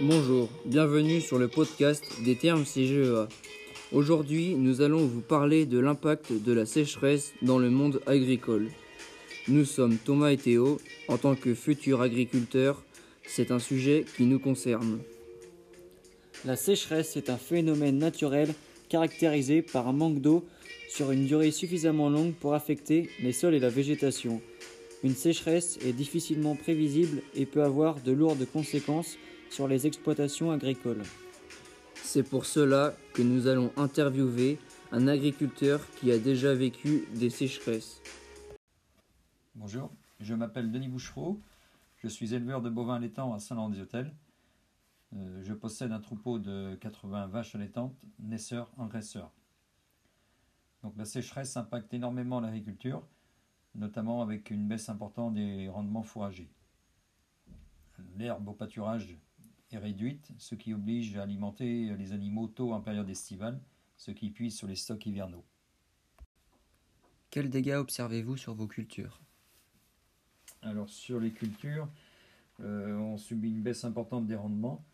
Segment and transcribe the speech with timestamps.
[0.00, 3.28] Bonjour, bienvenue sur le podcast des termes CGEA.
[3.90, 8.68] Aujourd'hui, nous allons vous parler de l'impact de la sécheresse dans le monde agricole.
[9.48, 10.78] Nous sommes Thomas et Théo.
[11.08, 12.84] En tant que futurs agriculteurs,
[13.26, 15.00] c'est un sujet qui nous concerne.
[16.44, 18.54] La sécheresse est un phénomène naturel
[18.88, 20.44] caractérisé par un manque d'eau
[20.88, 24.40] sur une durée suffisamment longue pour affecter les sols et la végétation.
[25.02, 29.18] Une sécheresse est difficilement prévisible et peut avoir de lourdes conséquences
[29.50, 31.02] sur les exploitations agricoles.
[31.94, 34.58] C'est pour cela que nous allons interviewer
[34.92, 38.00] un agriculteur qui a déjà vécu des sécheresses.
[39.54, 41.40] Bonjour, je m'appelle Denis Bouchereau,
[41.98, 44.14] je suis éleveur de bovins laitants à Saint-Laurent-des-Hôtels.
[45.14, 49.32] Euh, je possède un troupeau de 80 vaches allaitantes, naisseurs, engraisseurs.
[50.82, 53.02] Donc la sécheresse impacte énormément l'agriculture,
[53.74, 56.50] notamment avec une baisse importante des rendements fourragers.
[58.16, 59.18] L'herbe au pâturage
[59.70, 63.60] est réduite, ce qui oblige à alimenter les animaux tôt en période estivale,
[63.96, 65.44] ce qui puise sur les stocks hivernaux.
[67.30, 69.20] Quels dégâts observez-vous sur vos cultures?
[70.62, 71.88] Alors sur les cultures,
[72.60, 74.84] euh, on subit une baisse importante des rendements.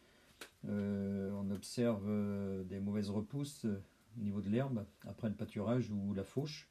[0.68, 6.12] Euh, on observe euh, des mauvaises repousses au niveau de l'herbe après le pâturage ou
[6.12, 6.68] la fauche.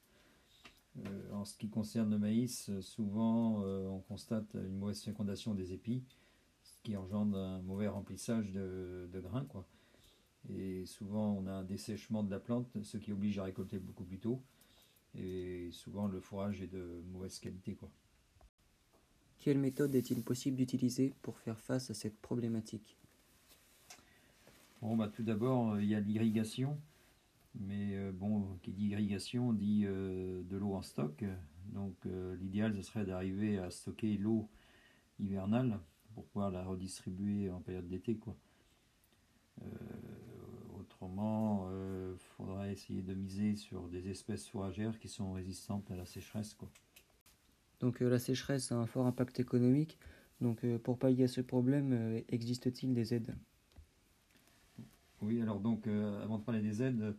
[1.32, 6.04] en ce qui concerne le maïs, souvent on constate une mauvaise fécondation des épis,
[6.84, 9.46] qui engendre un mauvais remplissage de, de grains.
[9.46, 9.66] Quoi.
[10.50, 14.04] Et souvent on a un dessèchement de la plante, ce qui oblige à récolter beaucoup
[14.04, 14.42] plus tôt.
[15.16, 17.76] Et souvent le fourrage est de mauvaise qualité.
[17.76, 17.90] Quoi.
[19.40, 22.98] Quelle méthode est-il possible d'utiliser pour faire face à cette problématique?
[24.82, 26.78] Bon, bah, tout d'abord, il y a l'irrigation.
[27.56, 31.24] Mais euh, bon, qui dit irrigation dit euh, de l'eau en stock.
[31.72, 34.50] Donc euh, l'idéal, ce serait d'arriver à stocker l'eau
[35.20, 35.80] hivernale
[36.14, 38.16] pour pouvoir la redistribuer en période d'été.
[38.16, 38.36] quoi.
[40.80, 46.06] autrement, il faudrait essayer de miser sur des espèces fourragères qui sont résistantes à la
[46.06, 46.54] sécheresse.
[46.54, 46.70] Quoi.
[47.80, 49.98] Donc la sécheresse a un fort impact économique.
[50.42, 53.36] Donc pour pallier à ce problème, existe-t-il des aides?
[55.22, 57.16] Oui, alors donc avant de parler des aides,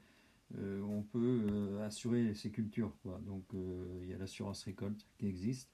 [0.59, 2.97] euh, on peut euh, assurer ces cultures.
[3.03, 3.21] Quoi.
[3.27, 5.71] Donc euh, il y a l'assurance récolte qui existe,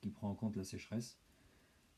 [0.00, 1.18] qui prend en compte la sécheresse.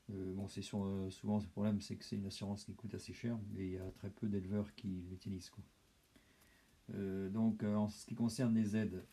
[0.09, 1.07] Bon, c'est souvent
[1.39, 3.91] le problème, c'est que c'est une assurance qui coûte assez cher, mais il y a
[3.97, 5.51] très peu d'éleveurs qui l'utilisent.
[6.89, 9.03] donc en ce qui concerne les aides,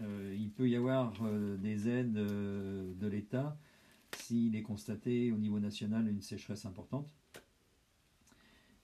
[0.00, 1.12] il peut y avoir
[1.58, 3.56] des aides de l'État
[4.16, 7.08] s'il est constaté au niveau national une sécheresse importante.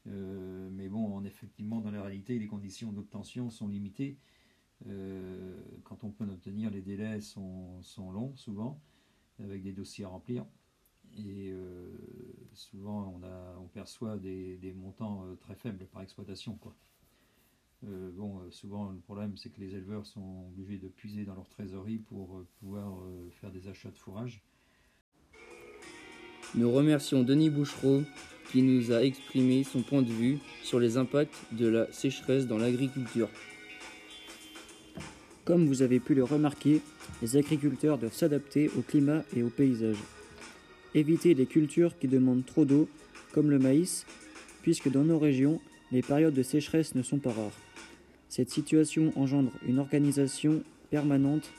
[0.06, 4.18] Euh, mais bon, effectivement, dans la réalité, les conditions d'obtention sont limitées.
[4.86, 8.80] Euh, quand on peut obtenir, les délais sont, longs, souvent,
[9.38, 10.46] avec des dossiers à remplir.
[11.18, 11.90] Et euh,
[12.54, 16.54] souvent, on, a, on perçoit des, montants très faibles par exploitation.
[16.54, 16.74] Quoi.
[17.82, 21.98] bon, souvent, le problème, c'est que les éleveurs sont obligés de puiser dans leur trésorerie
[21.98, 22.98] pour pouvoir
[23.40, 24.42] faire des achats de fourrage.
[26.54, 28.02] Nous remercions Denis Bouchereau
[28.50, 32.58] qui nous a exprimé son point de vue sur les impacts de la sécheresse dans
[32.58, 33.28] l'agriculture.
[35.44, 36.82] Comme vous avez pu le remarquer,
[37.22, 39.96] les agriculteurs doivent s'adapter au climat et au paysage.
[40.94, 42.88] Éviter les cultures qui demandent trop d'eau,
[43.32, 44.06] comme le maïs,
[44.62, 45.60] puisque dans nos régions,
[45.92, 47.58] les périodes de sécheresse ne sont pas rares.
[48.28, 51.50] Cette situation engendre une organisation permanente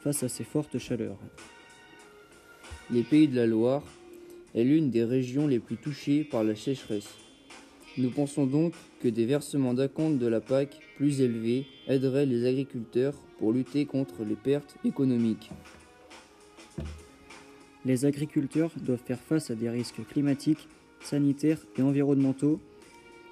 [0.00, 1.18] face à ces fortes chaleurs.
[2.90, 3.84] Les pays de la Loire
[4.54, 7.14] est l'une des régions les plus touchées par la sécheresse.
[7.98, 13.14] Nous pensons donc que des versements d'acompte de la PAC plus élevés aideraient les agriculteurs
[13.38, 15.50] pour lutter contre les pertes économiques.
[17.84, 20.68] Les agriculteurs doivent faire face à des risques climatiques,
[21.00, 22.60] sanitaires et environnementaux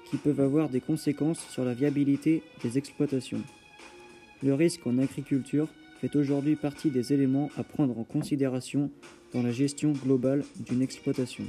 [0.09, 3.43] qui peuvent avoir des conséquences sur la viabilité des exploitations.
[4.41, 5.67] Le risque en agriculture
[6.01, 8.89] fait aujourd'hui partie des éléments à prendre en considération
[9.33, 11.43] dans la gestion globale d'une exploitation.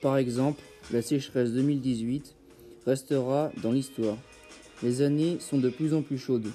[0.00, 0.60] Par exemple,
[0.90, 2.34] la sécheresse 2018
[2.84, 4.16] restera dans l'histoire.
[4.82, 6.50] Les années sont de plus en plus chaudes,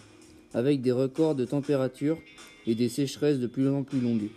[0.54, 2.18] avec des records de température
[2.66, 4.30] et des sécheresses de plus en plus longues.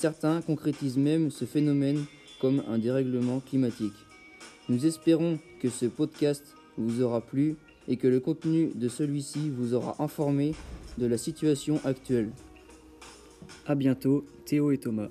[0.00, 2.04] Certains concrétisent même ce phénomène
[2.40, 3.96] comme un dérèglement climatique.
[4.68, 7.56] Nous espérons que ce podcast vous aura plu
[7.88, 10.54] et que le contenu de celui-ci vous aura informé
[10.98, 12.30] de la situation actuelle.
[13.66, 15.08] A bientôt, Théo et Thomas.